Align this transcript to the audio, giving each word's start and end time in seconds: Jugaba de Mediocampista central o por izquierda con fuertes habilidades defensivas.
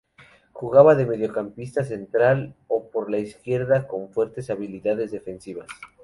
Jugaba 0.51 0.95
de 0.95 1.05
Mediocampista 1.05 1.83
central 1.83 2.55
o 2.67 2.89
por 2.89 3.13
izquierda 3.13 3.87
con 3.87 4.09
fuertes 4.11 4.49
habilidades 4.49 5.11
defensivas. 5.11 5.67